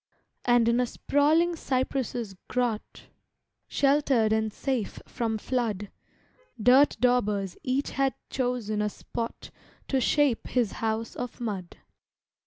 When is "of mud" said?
11.15-11.77